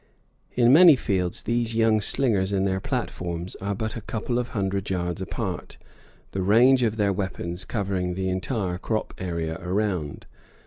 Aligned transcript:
In 0.55 0.73
many 0.73 0.95
fields 0.95 1.43
these 1.43 1.75
young 1.75 2.01
slingers 2.01 2.51
and 2.51 2.65
their 2.65 2.79
platforms 2.79 3.53
are 3.61 3.75
but 3.75 3.95
a 3.95 4.01
couple 4.01 4.39
of 4.39 4.47
hundred 4.47 4.89
yards 4.89 5.21
apart, 5.21 5.77
the 6.31 6.41
range 6.41 6.81
of 6.81 6.97
their 6.97 7.13
weapons 7.13 7.65
covering 7.65 8.15
the 8.15 8.27
entire 8.27 8.79
crop 8.79 9.13
area 9.19 9.59
around. 9.61 10.25